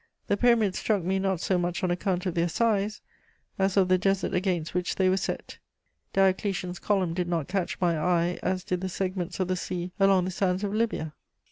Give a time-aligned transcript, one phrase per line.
[0.25, 3.01] The Pyramids struck me not so much on account of their size,
[3.59, 5.59] as of the desert against which they were set;
[6.11, 10.25] Diocletian's Column did not catch my eye as did the segments of the sea along
[10.25, 11.13] the sands of Lybia.